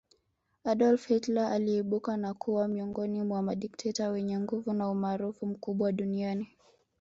[0.63, 6.47] Adolf Hitler aliibuka na kuwa miongoni mwa madikteta wenye nguvu na umaarufu mkubwa duniani